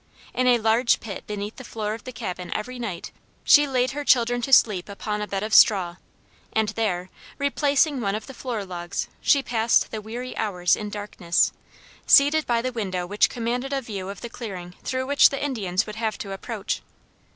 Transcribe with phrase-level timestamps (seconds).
[0.33, 3.11] In a large pit beneath the floor of the cabin every night
[3.43, 5.97] she laid her children to sleep upon a bed of straw,
[6.53, 11.51] and there, replacing one of the floor logs, she passed the weary hours in darkness,
[12.07, 15.85] seated by the window which commanded a view of the clearing through which the Indians
[15.85, 16.81] would have to approach.